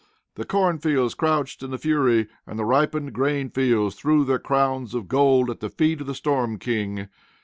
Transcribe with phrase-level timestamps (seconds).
[0.33, 4.95] The corn fields crouched in the fury, and the ripened grain fields threw their crowns
[4.95, 7.07] of gold at the feet of the storm king.